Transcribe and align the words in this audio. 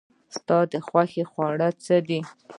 ستا 0.35 0.57
د 0.71 0.73
خوښې 0.87 1.23
خواړه 1.31 1.69
څه 1.83 1.95
دي؟ 2.07 2.19